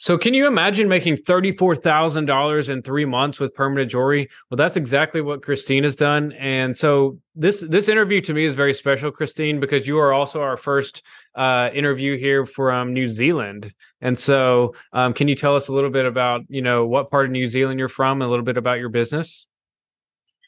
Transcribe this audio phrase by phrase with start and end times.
[0.00, 4.28] So, can you imagine making $34,000 in three months with permanent jewelry?
[4.48, 6.30] Well, that's exactly what Christine has done.
[6.38, 10.40] And so, this this interview to me is very special, Christine, because you are also
[10.40, 11.02] our first
[11.34, 13.74] uh, interview here from New Zealand.
[14.00, 17.26] And so, um, can you tell us a little bit about, you know, what part
[17.26, 19.46] of New Zealand you're from, and a little bit about your business?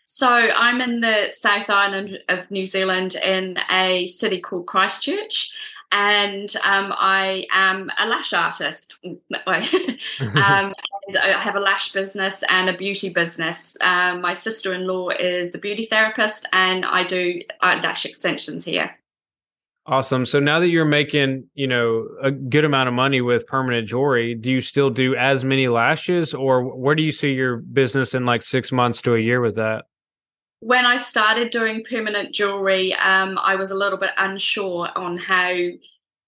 [0.05, 5.51] So, I'm in the South Island of New Zealand in a city called Christchurch
[5.93, 8.97] and um, I am a lash artist.
[9.05, 9.15] um,
[9.47, 13.77] I have a lash business and a beauty business.
[13.81, 18.97] Um, my sister in law is the beauty therapist, and I do lash extensions here.
[19.87, 20.25] Awesome.
[20.25, 24.35] So now that you're making, you know, a good amount of money with permanent jewelry,
[24.35, 28.25] do you still do as many lashes, or where do you see your business in
[28.25, 29.87] like six months to a year with that?
[30.61, 35.55] When I started doing permanent jewelry, um, I was a little bit unsure on how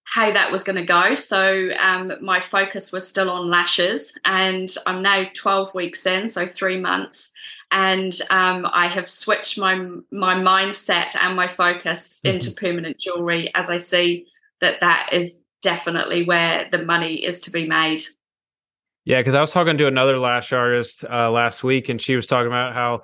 [0.05, 1.13] how that was going to go.
[1.13, 6.45] So um, my focus was still on lashes, and I'm now 12 weeks in, so
[6.45, 7.31] three months,
[7.71, 9.75] and um, I have switched my
[10.11, 12.35] my mindset and my focus mm-hmm.
[12.35, 14.27] into permanent jewelry as I see
[14.61, 18.01] that that is definitely where the money is to be made.
[19.05, 22.25] Yeah, because I was talking to another lash artist uh, last week, and she was
[22.25, 23.03] talking about how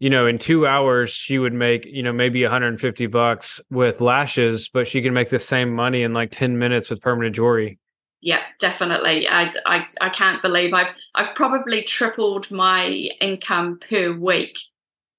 [0.00, 4.68] you know, in two hours she would make, you know, maybe 150 bucks with lashes,
[4.68, 7.78] but she can make the same money in like 10 minutes with permanent jewelry.
[8.22, 9.28] Yeah, definitely.
[9.28, 12.86] I, I I can't believe I've I've probably tripled my
[13.20, 14.58] income per week.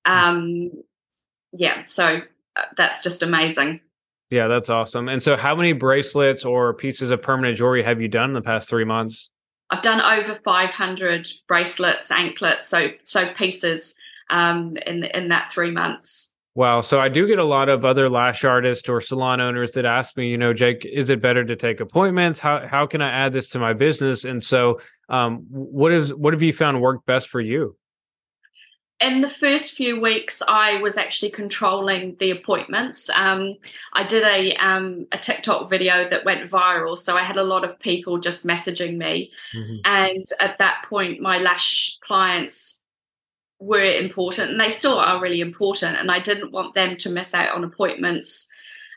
[0.05, 0.13] Hmm.
[0.13, 0.71] Um,
[1.51, 2.21] yeah, so
[2.55, 3.81] uh, that's just amazing.
[4.29, 5.09] Yeah, that's awesome.
[5.09, 8.41] And so, how many bracelets or pieces of permanent jewelry have you done in the
[8.41, 9.29] past three months?
[9.71, 13.95] I've done over 500 bracelets, anklets, so so pieces
[14.31, 16.35] um, in in that three months.
[16.53, 16.81] Wow.
[16.81, 20.17] So I do get a lot of other lash artists or salon owners that ask
[20.17, 22.39] me, you know, Jake, is it better to take appointments?
[22.39, 24.25] How how can I add this to my business?
[24.25, 27.77] And so, um, what is what have you found worked best for you?
[29.01, 33.09] in the first few weeks, I was actually controlling the appointments.
[33.09, 33.57] Um,
[33.93, 37.63] I did a um, a TikTok video that went viral, so I had a lot
[37.63, 39.31] of people just messaging me.
[39.55, 39.77] Mm-hmm.
[39.85, 42.80] And at that point, my lash clients
[43.61, 47.33] were important and they still are really important and i didn't want them to miss
[47.33, 48.49] out on appointments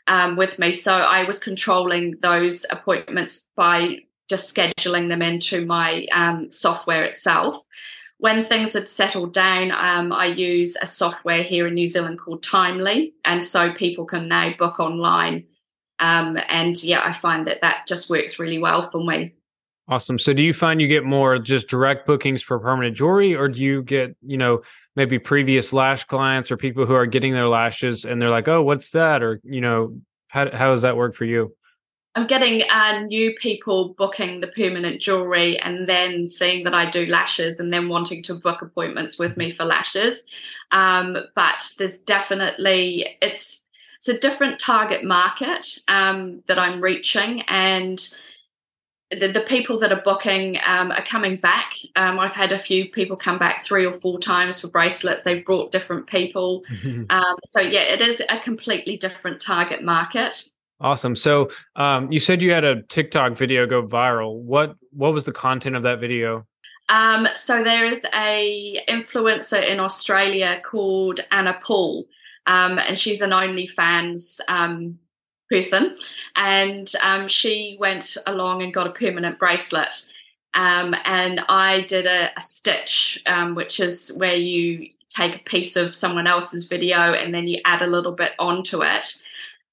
[0.07, 0.71] um, with me.
[0.71, 7.63] So i was controlling those appointments by just scheduling them into my um, software itself.
[8.17, 12.41] When things had settled down um, i use a software here in new zealand called
[12.41, 15.45] timely and so people can now book online.
[15.99, 19.33] Um, and yeah i find that that just works really well for me
[19.87, 20.17] Awesome.
[20.17, 23.61] So do you find you get more just direct bookings for permanent jewelry or do
[23.61, 24.61] you get, you know,
[24.95, 28.63] maybe previous lash clients or people who are getting their lashes and they're like, "Oh,
[28.63, 29.95] what's that?" or, you know,
[30.27, 31.55] how how does that work for you?
[32.15, 37.05] I'm getting uh, new people booking the permanent jewelry and then seeing that I do
[37.05, 40.23] lashes and then wanting to book appointments with me for lashes.
[40.71, 43.65] Um, but there's definitely it's
[43.97, 47.99] it's a different target market um, that I'm reaching and
[49.11, 51.73] the, the people that are booking um, are coming back.
[51.95, 55.23] Um, I've had a few people come back three or four times for bracelets.
[55.23, 56.63] They've brought different people.
[57.09, 60.43] Um, so, yeah, it is a completely different target market.
[60.79, 61.15] Awesome.
[61.15, 64.39] So, um, you said you had a TikTok video go viral.
[64.39, 66.45] What what was the content of that video?
[66.89, 72.05] Um, so there is a influencer in Australia called Anna Paul,
[72.45, 74.99] um, and she's an OnlyFans um,
[75.49, 75.95] person,
[76.35, 80.11] and um, she went along and got a permanent bracelet.
[80.53, 85.75] Um, and I did a, a stitch, um, which is where you take a piece
[85.75, 89.21] of someone else's video and then you add a little bit onto it.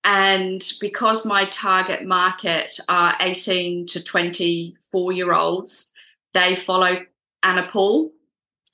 [0.04, 5.92] And because my target market are 18 to 24 year olds,
[6.34, 7.04] they follow
[7.42, 8.10] Anna Paul.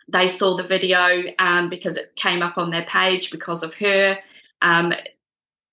[0.08, 4.18] They saw the video um, because it came up on their page because of her.
[4.62, 4.94] Um,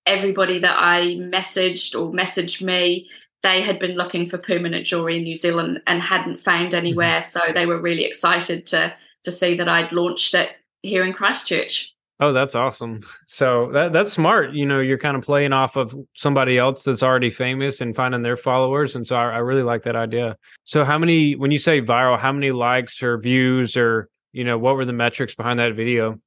[0.05, 3.09] everybody that I messaged or messaged me,
[3.43, 6.77] they had been looking for permanent jewelry in New Zealand and hadn't found mm-hmm.
[6.77, 7.21] anywhere.
[7.21, 8.93] So they were really excited to
[9.23, 10.49] to see that I'd launched it
[10.83, 11.91] here in Christchurch.
[12.19, 13.01] Oh, that's awesome.
[13.27, 14.53] So that that's smart.
[14.53, 18.21] You know, you're kind of playing off of somebody else that's already famous and finding
[18.21, 18.95] their followers.
[18.95, 20.37] And so I, I really like that idea.
[20.63, 24.57] So how many when you say viral, how many likes or views or you know,
[24.57, 26.17] what were the metrics behind that video?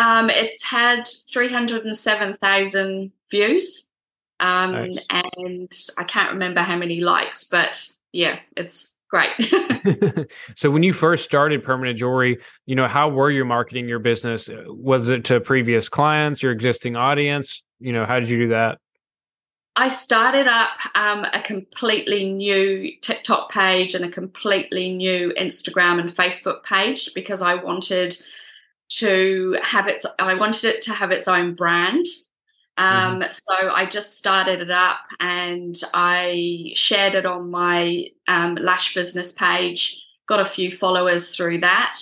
[0.00, 3.86] Um, it's had 307,000 views.
[4.40, 4.98] Um, nice.
[5.10, 9.32] And I can't remember how many likes, but yeah, it's great.
[10.56, 14.48] so when you first started permanent jewelry, you know, how were you marketing your business?
[14.66, 17.62] Was it to previous clients, your existing audience?
[17.78, 18.78] You know, how did you do that?
[19.76, 26.14] I started up um, a completely new TikTok page and a completely new Instagram and
[26.14, 28.16] Facebook page because I wanted
[28.90, 32.04] to have its I wanted it to have its own brand.
[32.76, 33.30] Um, mm-hmm.
[33.32, 39.32] So I just started it up and I shared it on my um, Lash business
[39.32, 40.02] page.
[40.26, 41.96] Got a few followers through that,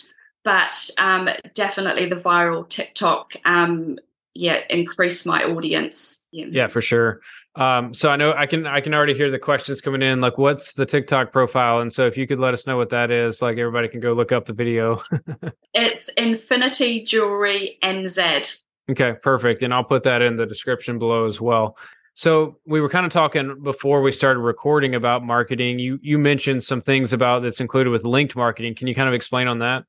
[0.45, 3.99] but um, definitely the viral TikTok, um,
[4.35, 6.25] yeah, increased my audience.
[6.31, 7.21] Yeah, yeah for sure.
[7.59, 10.21] Um, so I know I can I can already hear the questions coming in.
[10.21, 11.81] Like, what's the TikTok profile?
[11.81, 14.13] And so if you could let us know what that is, like everybody can go
[14.13, 15.03] look up the video.
[15.75, 18.63] it's Infinity Jewelry NZ.
[18.93, 19.63] Okay, perfect.
[19.63, 21.77] And I'll put that in the description below as well.
[22.15, 25.81] So we were kind of talking before we started recording about marketing.
[25.81, 28.77] You you mentioned some things about that's included with linked marketing.
[28.77, 29.83] Can you kind of explain on that?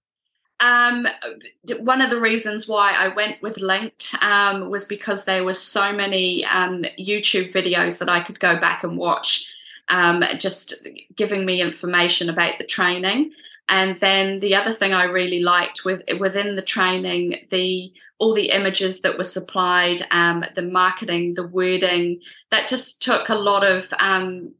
[0.59, 1.07] Um,
[1.79, 5.93] one of the reasons why I went with linked um, was because there were so
[5.93, 9.47] many um, YouTube videos that I could go back and watch,
[9.87, 10.85] um, just
[11.15, 13.31] giving me information about the training.
[13.69, 18.49] And then the other thing I really liked with within the training, the all the
[18.49, 22.19] images that were supplied, um, the marketing, the wording,
[22.51, 24.53] that just took a lot of um,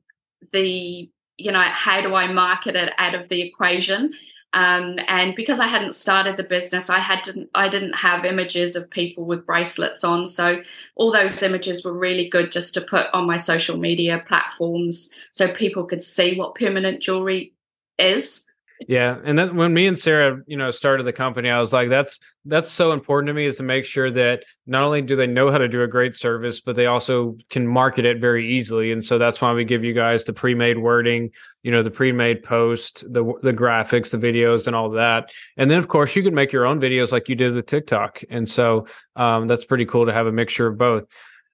[0.53, 4.13] the you know how do I market it out of the equation.
[4.53, 8.75] Um, and because I hadn't started the business, I had to, I didn't have images
[8.75, 10.25] of people with bracelets on.
[10.25, 10.61] So
[10.95, 15.53] all those images were really good just to put on my social media platforms so
[15.53, 17.53] people could see what permanent jewelry
[17.99, 18.47] is
[18.87, 21.89] yeah, and then when me and Sarah, you know, started the company, I was like,
[21.89, 25.27] that's that's so important to me is to make sure that not only do they
[25.27, 28.93] know how to do a great service, but they also can market it very easily.
[28.93, 31.31] And so that's why we give you guys the pre-made wording,
[31.63, 35.31] you know, the pre-made post, the the graphics, the videos, and all that.
[35.57, 38.21] And then of course you can make your own videos like you did with TikTok.
[38.29, 41.05] And so um, that's pretty cool to have a mixture of both.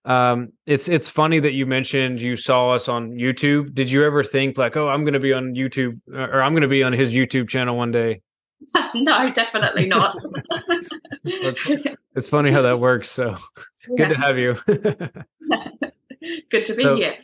[0.05, 3.73] Um, it's it's funny that you mentioned you saw us on YouTube.
[3.73, 6.61] Did you ever think like, oh, I'm going to be on YouTube or I'm going
[6.61, 8.21] to be on his YouTube channel one day?
[8.95, 10.15] no, definitely not.
[11.23, 13.09] it's, funny how that works.
[13.09, 13.35] So
[13.97, 14.55] good to have you.
[16.51, 17.17] good to be so, here.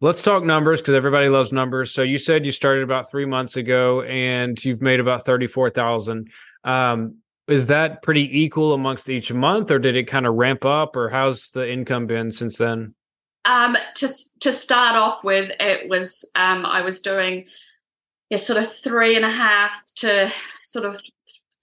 [0.00, 1.90] Let's talk numbers because everybody loves numbers.
[1.90, 5.70] So you said you started about three months ago and you've made about thirty four
[5.70, 6.30] thousand.
[6.64, 7.16] Um,
[7.48, 11.08] is that pretty equal amongst each month or did it kind of ramp up or
[11.08, 12.94] how's the income been since then
[13.46, 14.08] um, to
[14.40, 17.44] to start off with it was um, i was doing
[18.30, 20.30] yeah, sort of three and a half to
[20.62, 21.00] sort of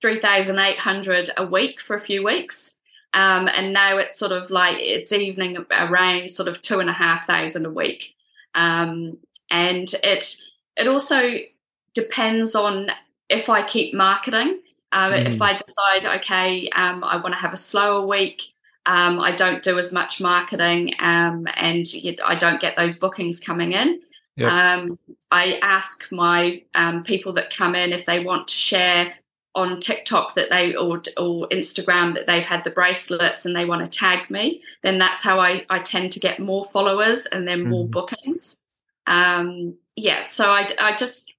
[0.02, 2.80] 3800 a week for a few weeks
[3.14, 6.94] um, and now it's sort of like it's evening around sort of two and a
[6.94, 8.15] half thousand a week
[8.56, 9.18] um,
[9.52, 10.36] and it
[10.78, 11.22] it also
[11.94, 12.90] depends on
[13.30, 14.60] if i keep marketing
[14.96, 15.26] um, mm.
[15.26, 18.44] If I decide, okay, um, I want to have a slower week,
[18.86, 23.42] um, I don't do as much marketing, um, and you, I don't get those bookings
[23.42, 24.00] coming in.
[24.38, 24.50] Yep.
[24.50, 25.00] Um,
[25.32, 29.14] I ask my um, people that come in if they want to share
[29.56, 33.84] on TikTok that they or, or Instagram that they've had the bracelets and they want
[33.84, 34.62] to tag me.
[34.84, 37.92] Then that's how I, I tend to get more followers and then more mm.
[37.92, 38.60] bookings.
[39.08, 41.32] yeah, so I, I just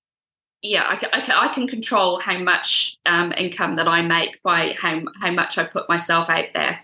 [0.63, 5.03] yeah, I, I, I, can control how much um, income that I make by how
[5.21, 6.81] how much I put myself out there.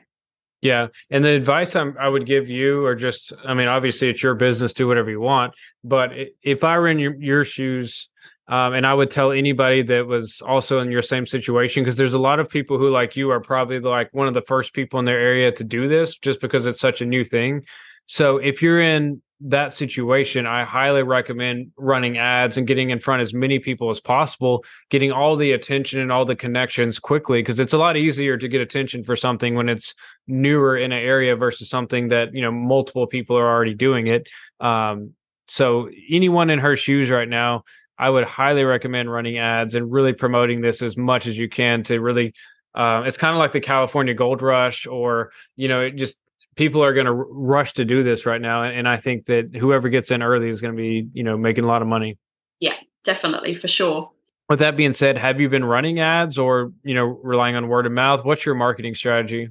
[0.61, 4.23] Yeah, and the advice I'm, i would give you, or just, I mean, obviously it's
[4.23, 5.55] your business, do whatever you want.
[5.83, 8.09] But if I were in your, your shoes,
[8.49, 12.15] um, and I would tell anybody that was also in your same situation, because there's
[12.15, 14.99] a lot of people who, like you, are probably like one of the first people
[14.99, 17.65] in their area to do this, just because it's such a new thing.
[18.07, 23.23] So if you're in that situation, I highly recommend running ads and getting in front
[23.23, 27.59] as many people as possible, getting all the attention and all the connections quickly because
[27.59, 29.95] it's a lot easier to get attention for something when it's
[30.29, 34.29] newer in an area versus something that, you know, multiple people are already doing it.
[34.61, 35.13] Um,
[35.49, 37.65] so anyone in her shoes right now,
[37.99, 41.83] I would highly recommend running ads and really promoting this as much as you can
[41.85, 42.35] to really
[42.75, 46.17] uh, it's kind of like the California gold rush, or you know, it just
[46.57, 49.89] people are going to rush to do this right now and i think that whoever
[49.89, 52.19] gets in early is going to be you know making a lot of money.
[52.61, 54.11] Yeah definitely for sure.
[54.49, 57.87] With that being said have you been running ads or you know relying on word
[57.87, 58.25] of mouth?
[58.25, 59.49] What's your marketing strategy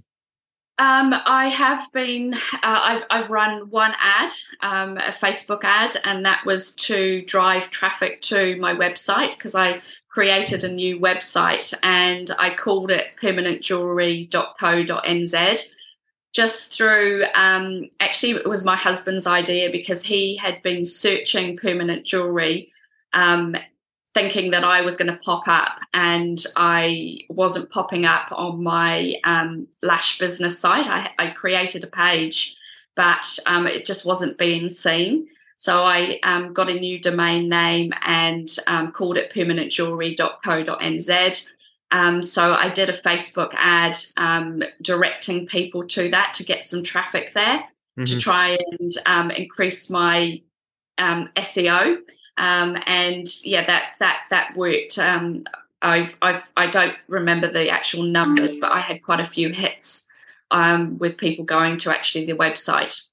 [0.77, 6.25] um, I have been, uh, I've, I've run one ad, um, a Facebook ad, and
[6.25, 12.31] that was to drive traffic to my website because I created a new website and
[12.37, 15.73] I called it permanentjewelry.co.nz
[16.33, 22.05] just through um, actually it was my husband's idea because he had been searching permanent
[22.05, 22.71] jewelry
[23.13, 23.55] um,
[24.13, 29.15] thinking that i was going to pop up and i wasn't popping up on my
[29.23, 32.55] um, lash business site I, I, created a page
[32.95, 35.27] but um, it just wasn't being seen.
[35.57, 41.49] So I um, got a new domain name and um, called it permanentjewelry.co.nz.
[41.91, 46.83] Um, so I did a Facebook ad um, directing people to that to get some
[46.83, 48.03] traffic there mm-hmm.
[48.05, 50.41] to try and um, increase my
[52.41, 54.97] um, and yeah, that that that worked.
[55.83, 60.09] I've, I've I don't remember the actual numbers, but I had quite a few hits
[60.99, 63.09] with people going to actually the website.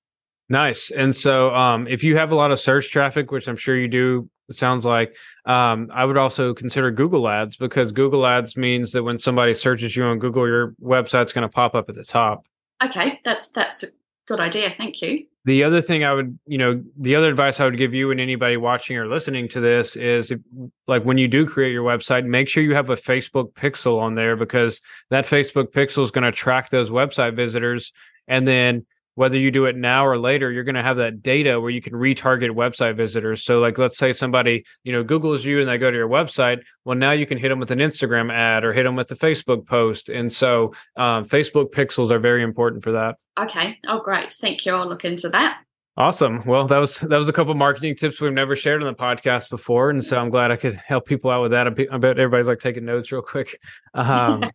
[0.49, 0.91] Nice.
[0.91, 3.87] And so, um, if you have a lot of search traffic, which I'm sure you
[3.87, 8.93] do, it sounds like, um, I would also consider Google Ads because Google Ads means
[8.93, 12.05] that when somebody searches you on Google, your website's going to pop up at the
[12.05, 12.47] top.
[12.83, 13.89] Okay, that's that's a
[14.27, 14.73] good idea.
[14.75, 15.27] Thank you.
[15.49, 18.21] The other thing I would, you know, the other advice I would give you and
[18.21, 20.41] anybody watching or listening to this is, if,
[20.87, 24.15] like, when you do create your website, make sure you have a Facebook pixel on
[24.15, 27.95] there because that Facebook pixel is going to track those website visitors,
[28.27, 28.85] and then
[29.19, 31.83] whether you do it now or later, you're going to have that data where you
[31.83, 33.45] can retarget website visitors.
[33.45, 36.59] So, like, let's say somebody, you know, Google's you and they go to your website.
[36.85, 39.17] Well, now you can hit them with an Instagram ad or hit them with the
[39.17, 40.09] Facebook post.
[40.09, 43.17] And so, um, Facebook pixels are very important for that.
[43.41, 43.77] Okay.
[43.89, 44.33] Oh, great.
[44.35, 44.73] Thank you.
[44.73, 45.63] I'll look into that.
[45.97, 46.41] Awesome.
[46.47, 49.51] Well, that was that was a couple marketing tips we've never shared on the podcast
[49.51, 51.67] before, and so I'm glad I could help people out with that.
[51.67, 53.61] I bet everybody's like taking notes real quick.
[53.95, 54.49] Um,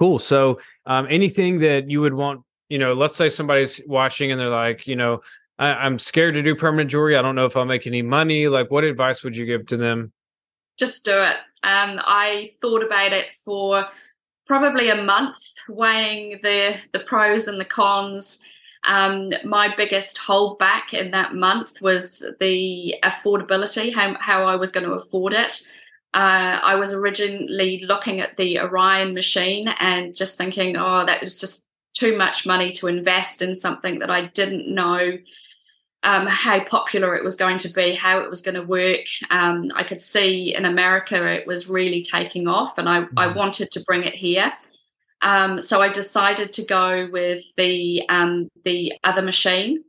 [0.00, 0.18] cool.
[0.18, 4.48] So, um, anything that you would want you know, let's say somebody's watching and they're
[4.48, 5.20] like, you know,
[5.58, 7.16] I, am scared to do permanent jewelry.
[7.16, 8.48] I don't know if I'll make any money.
[8.48, 10.12] Like, what advice would you give to them?
[10.78, 11.36] Just do it.
[11.62, 13.84] Um, I thought about it for
[14.46, 18.42] probably a month, weighing the the pros and the cons.
[18.84, 24.86] Um, my biggest holdback in that month was the affordability, how, how I was going
[24.86, 25.68] to afford it.
[26.14, 31.38] Uh, I was originally looking at the Orion machine and just thinking, oh, that was
[31.38, 31.62] just
[32.00, 35.18] too much money to invest in something that I didn't know
[36.02, 39.04] um, how popular it was going to be, how it was going to work.
[39.28, 43.04] Um, I could see in America it was really taking off, and I.
[43.16, 44.50] I wanted to bring it here.
[45.20, 49.84] Um, so I decided to go with the um, the other machine,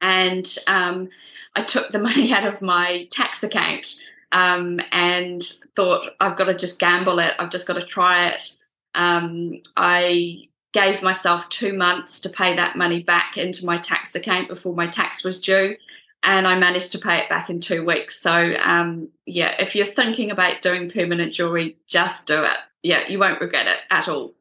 [0.00, 1.10] and um,
[1.54, 3.94] I took the money out of my tax account
[4.32, 5.42] um, and
[5.76, 7.34] thought I've got to just gamble it.
[7.38, 8.56] I've just got to try it.
[8.94, 14.74] I gave myself two months to pay that money back into my tax account before
[14.74, 15.74] my tax was due.
[16.22, 18.20] And I managed to pay it back in two weeks.
[18.20, 22.58] So, um, yeah, if you're thinking about doing permanent jewelry, just do it.
[22.82, 24.34] Yeah, you won't regret it at all.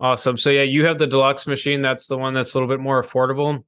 [0.00, 0.38] Awesome.
[0.38, 1.82] So, yeah, you have the deluxe machine.
[1.82, 3.62] That's the one that's a little bit more affordable.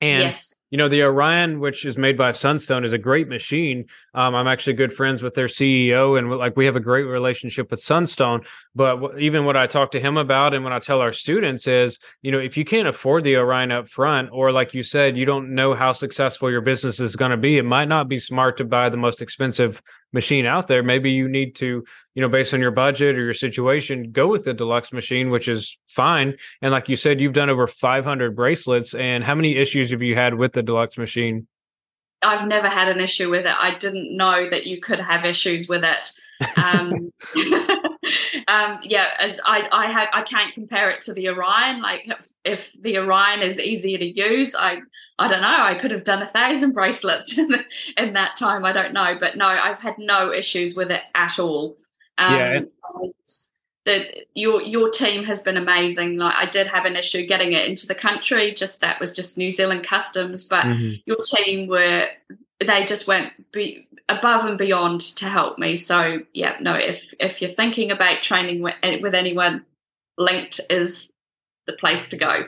[0.00, 0.54] And yes.
[0.70, 3.86] You know, the Orion, which is made by Sunstone, is a great machine.
[4.14, 7.70] Um, I'm actually good friends with their CEO, and like we have a great relationship
[7.70, 8.42] with Sunstone.
[8.74, 11.66] But w- even what I talk to him about, and what I tell our students
[11.66, 15.16] is, you know, if you can't afford the Orion up front, or like you said,
[15.16, 18.20] you don't know how successful your business is going to be, it might not be
[18.20, 20.82] smart to buy the most expensive machine out there.
[20.82, 21.84] Maybe you need to,
[22.14, 25.48] you know, based on your budget or your situation, go with the deluxe machine, which
[25.48, 26.34] is fine.
[26.62, 28.94] And like you said, you've done over 500 bracelets.
[28.94, 31.46] And how many issues have you had with the deluxe machine?
[32.22, 33.54] I've never had an issue with it.
[33.58, 36.12] I didn't know that you could have issues with it.
[36.56, 37.12] Um,
[38.48, 41.80] um, yeah, as I I, ha- I can't compare it to the Orion.
[41.80, 44.80] Like if, if, the Orion is easier to use, I
[45.18, 45.48] I don't know.
[45.48, 47.64] I could have done a thousand bracelets in,
[47.96, 48.64] in that time.
[48.64, 51.76] I don't know, but no, I've had no issues with it at all.
[52.18, 52.60] Um, yeah.
[53.90, 56.16] The, your your team has been amazing.
[56.16, 58.54] Like I did have an issue getting it into the country.
[58.54, 60.94] Just that was just New Zealand customs, but mm-hmm.
[61.06, 62.06] your team were
[62.64, 65.74] they just went be, above and beyond to help me.
[65.74, 69.64] So yeah, no, if if you're thinking about training with, with anyone,
[70.16, 71.10] Linked is
[71.66, 72.44] the place to go.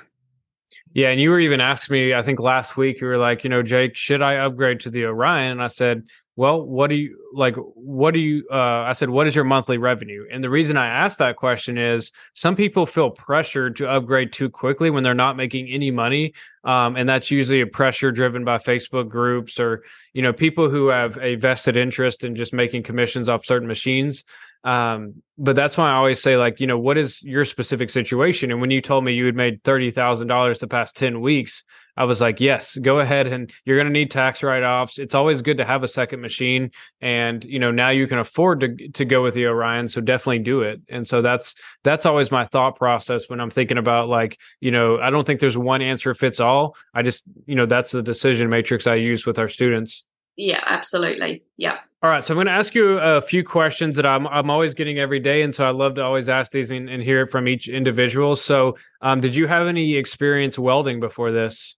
[0.94, 3.50] Yeah, and you were even asking me, I think last week, you were like, you
[3.50, 5.52] know, Jake, should I upgrade to the Orion?
[5.52, 7.56] And I said, well, what do you like?
[7.56, 10.24] What do you, uh, I said, what is your monthly revenue?
[10.32, 14.48] And the reason I asked that question is some people feel pressured to upgrade too
[14.48, 16.32] quickly when they're not making any money.
[16.64, 19.82] Um, and that's usually a pressure driven by Facebook groups or,
[20.14, 24.24] you know, people who have a vested interest in just making commissions off certain machines.
[24.64, 28.50] Um, but that's why I always say, like, you know, what is your specific situation?
[28.50, 31.64] And when you told me you had made $30,000 the past 10 weeks,
[31.96, 34.98] I was like, yes, go ahead and you're going to need tax write offs.
[34.98, 36.70] It's always good to have a second machine.
[37.00, 39.88] And, you know, now you can afford to, to go with the Orion.
[39.88, 40.80] So definitely do it.
[40.88, 44.98] And so that's, that's always my thought process when I'm thinking about like, you know,
[44.98, 46.76] I don't think there's one answer fits all.
[46.94, 50.04] I just, you know, that's the decision matrix I use with our students.
[50.36, 51.44] Yeah, absolutely.
[51.58, 51.78] Yeah.
[52.02, 54.74] All right, so I'm going to ask you a few questions that I'm I'm always
[54.74, 57.30] getting every day, and so I love to always ask these and, and hear it
[57.30, 58.34] from each individual.
[58.34, 61.76] So, um, did you have any experience welding before this?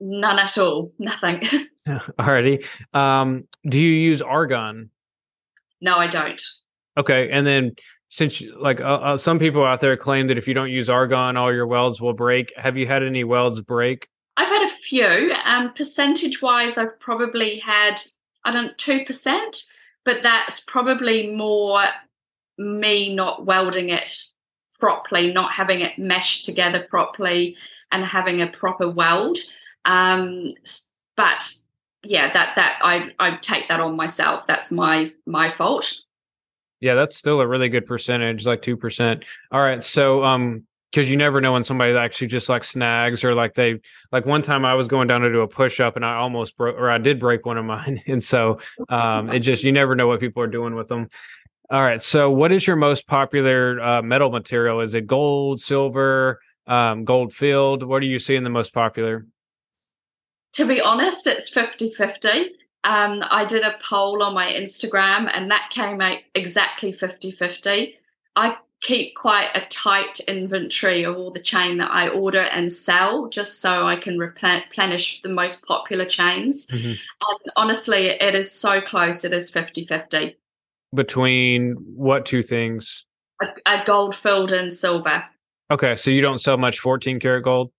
[0.00, 0.92] None at all.
[0.98, 1.40] Nothing.
[1.88, 2.64] Alrighty.
[2.94, 4.90] Um, do you use argon?
[5.80, 6.40] No, I don't.
[6.96, 7.72] Okay, and then
[8.08, 11.36] since like uh, uh, some people out there claim that if you don't use argon,
[11.36, 12.52] all your welds will break.
[12.56, 14.08] Have you had any welds break?
[14.36, 15.32] I've had a few.
[15.44, 18.00] Um, percentage wise, I've probably had
[18.44, 19.64] I don't two percent,
[20.04, 21.84] but that's probably more
[22.58, 24.10] me not welding it
[24.78, 27.56] properly, not having it meshed together properly,
[27.92, 29.38] and having a proper weld.
[29.88, 30.54] Um,
[31.16, 31.54] but
[32.04, 34.46] yeah, that that I I take that on myself.
[34.46, 35.92] That's my my fault.
[36.80, 39.24] Yeah, that's still a really good percentage, like two percent.
[39.50, 43.34] All right, so um, because you never know when somebody actually just like snags or
[43.34, 43.80] like they
[44.12, 46.56] like one time I was going down to do a push up and I almost
[46.56, 49.96] broke or I did break one of mine, and so um, it just you never
[49.96, 51.08] know what people are doing with them.
[51.70, 54.80] All right, so what is your most popular uh, metal material?
[54.80, 57.82] Is it gold, silver, um, gold filled?
[57.82, 59.26] What are you seeing the most popular?
[60.58, 65.50] To be honest, it's 50 50 um, I did a poll on my Instagram and
[65.50, 67.94] that came out exactly 50 50.
[68.36, 73.28] I keep quite a tight inventory of all the chain that I order and sell
[73.28, 76.68] just so I can replenish the most popular chains.
[76.68, 76.88] Mm-hmm.
[76.88, 79.24] And honestly, it is so close.
[79.24, 80.36] It is 50 50.
[80.94, 83.04] Between what two things?
[83.42, 85.24] A, a gold filled and silver.
[85.70, 85.96] Okay.
[85.96, 87.70] So you don't sell much 14 karat gold?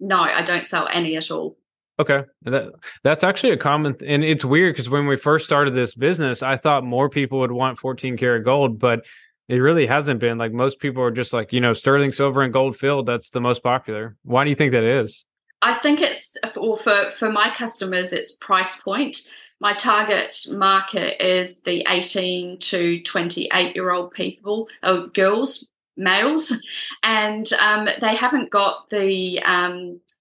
[0.00, 1.56] No, I don't sell any at all.
[1.98, 2.72] Okay, that
[3.04, 6.42] that's actually a common, th- and it's weird because when we first started this business,
[6.42, 9.04] I thought more people would want 14 karat gold, but
[9.48, 10.38] it really hasn't been.
[10.38, 13.06] Like most people are just like, you know, sterling silver and gold filled.
[13.06, 14.16] That's the most popular.
[14.22, 15.24] Why do you think that is?
[15.60, 19.30] I think it's, or for for my customers, it's price point.
[19.60, 26.60] My target market is the 18 to 28 year old people, oh, girls, males,
[27.02, 30.11] and um, they haven't got the um, uh, uh,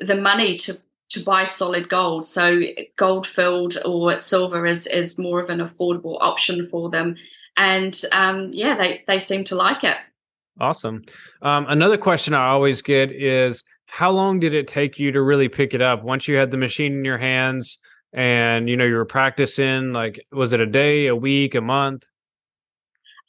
[0.00, 0.78] the money to
[1.10, 2.26] to buy solid gold.
[2.26, 2.60] So
[2.96, 7.16] gold filled or silver is is more of an affordable option for them,
[7.56, 9.96] and um, yeah, they they seem to like it.
[10.58, 11.04] Awesome.
[11.42, 15.48] Um, another question I always get is how long did it take you to really
[15.48, 17.78] pick it up once you had the machine in your hands
[18.12, 19.92] and you know you were practicing?
[19.92, 22.04] Like, was it a day, a week, a month?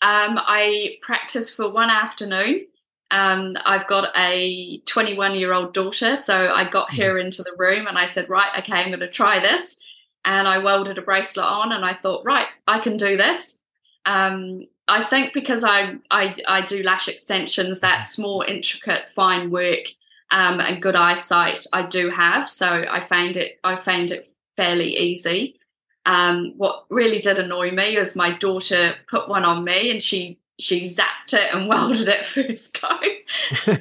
[0.04, 2.66] Um, I practiced for one afternoon
[3.12, 7.02] um, I've got a 21 year old daughter, so I got mm-hmm.
[7.02, 9.80] her into the room and I said, Right, okay, I'm going to try this.
[10.24, 13.60] And I welded a bracelet on and I thought, Right, I can do this.
[14.06, 18.22] Um, I think because I, I, I do lash extensions, that mm-hmm.
[18.22, 19.88] small, intricate, fine work
[20.32, 22.50] um, and good eyesight I do have.
[22.50, 25.60] So I found it I found it fairly easy.
[26.06, 30.40] Um, what really did annoy me was my daughter put one on me and she
[30.62, 32.88] she zapped it and welded it first go.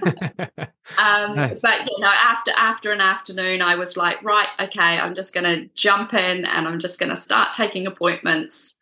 [0.99, 1.61] um, nice.
[1.61, 5.45] But you know, after after an afternoon, I was like, right, okay, I'm just going
[5.45, 8.77] to jump in and I'm just going to start taking appointments.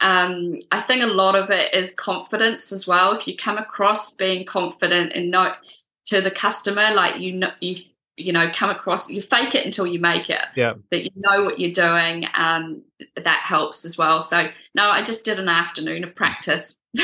[0.00, 3.12] Um, I think a lot of it is confidence as well.
[3.12, 5.72] If you come across being confident and not
[6.06, 7.76] to the customer, like you know, you
[8.16, 10.44] you know, come across, you fake it until you make it.
[10.54, 10.74] Yeah.
[10.90, 12.82] That you know what you're doing, and
[13.16, 14.20] that helps as well.
[14.20, 16.78] So no, I just did an afternoon of practice.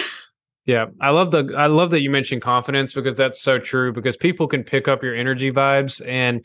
[0.71, 4.17] Yeah, I love the I love that you mentioned confidence because that's so true because
[4.17, 6.45] people can pick up your energy vibes and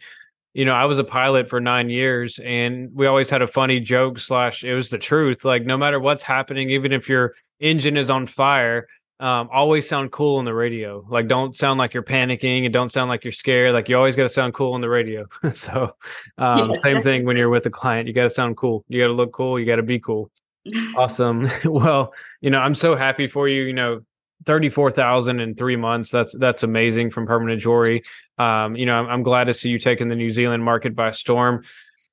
[0.56, 3.80] you know, I was a pilot for 9 years and we always had a funny
[3.80, 7.98] joke slash it was the truth like no matter what's happening even if your engine
[7.98, 8.88] is on fire
[9.20, 11.06] um, always sound cool on the radio.
[11.08, 13.74] Like, don't sound like you're panicking and don't sound like you're scared.
[13.74, 15.26] Like, you always got to sound cool on the radio.
[15.54, 15.96] so,
[16.38, 16.80] um, yeah.
[16.82, 18.10] same thing when you're with a client.
[18.10, 18.84] You got to sound cool.
[18.90, 19.58] You got to look cool.
[19.58, 20.30] You got to be cool
[20.98, 21.50] awesome.
[21.66, 23.64] well, you know, I'm so happy for you.
[23.64, 24.02] You know,
[24.46, 26.12] 34,000 in three months.
[26.12, 28.04] That's, that's amazing from permanent jewelry.
[28.38, 31.12] Um, you know, I'm, I'm, glad to see you taking the New Zealand market by
[31.12, 31.64] storm.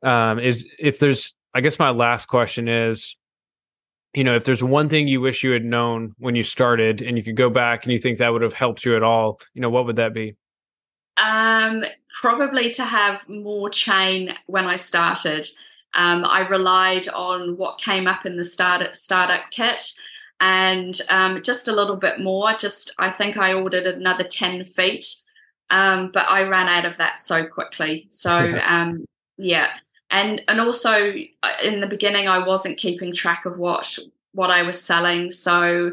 [0.03, 3.17] Um, is if there's, I guess my last question is,
[4.15, 7.17] you know, if there's one thing you wish you had known when you started and
[7.17, 9.63] you could go back and you think that would have helped you at all, you
[9.63, 10.37] know, what would that be?
[11.17, 11.85] Um,
[12.21, 15.47] probably to have more chain when I started.
[15.95, 19.93] Um, I relied on what came up in the start startup kit
[20.43, 22.53] and um, just a little bit more.
[22.55, 25.07] Just I think I ordered another ten feet,
[25.71, 28.09] um, but I ran out of that so quickly.
[28.11, 29.07] So um,
[29.39, 29.69] yeah,
[30.11, 33.99] and and also uh, in the beginning I wasn't keeping track of what
[34.33, 35.93] what I was selling, so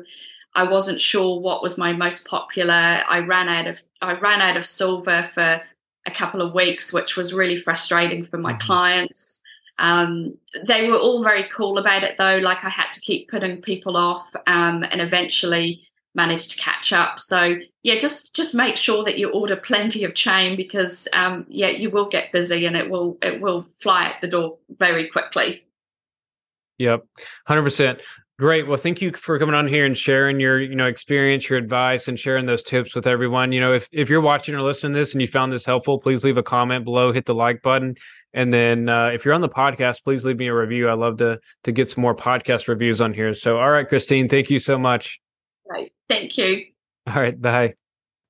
[0.56, 3.04] I wasn't sure what was my most popular.
[3.08, 5.62] I ran out of I ran out of silver for
[6.08, 8.66] a couple of weeks, which was really frustrating for my mm-hmm.
[8.66, 9.44] clients.
[9.80, 12.38] Um, they were all very cool about it though.
[12.38, 15.82] Like I had to keep putting people off, um, and eventually
[16.15, 17.20] managed to catch up.
[17.20, 21.70] So yeah, just just make sure that you order plenty of chain because um, yeah,
[21.70, 25.65] you will get busy and it will it will fly at the door very quickly.
[26.78, 27.06] Yep,
[27.46, 28.00] hundred percent.
[28.39, 28.68] Great.
[28.68, 32.08] Well, thank you for coming on here and sharing your, you know, experience, your advice,
[32.08, 33.52] and sharing those tips with everyone.
[33.52, 36.00] You know, if if you're watching or listening to this and you found this helpful,
[36.00, 37.96] please leave a comment below, hit the like button,
[38.34, 40.88] and then uh, if you're on the podcast, please leave me a review.
[40.88, 43.34] I love to to get some more podcast reviews on here.
[43.34, 45.20] So, all right, Christine, thank you so much.
[45.65, 45.92] Right.
[46.08, 46.65] Thank you.
[47.08, 47.39] All right.
[47.39, 47.79] Bye.